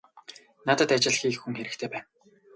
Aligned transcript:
Надад 0.65 0.89
ажил 0.95 1.15
хийх 1.19 1.37
хүн 1.41 1.53
хэрэгтэй 1.57 1.89
байна. 1.91 2.07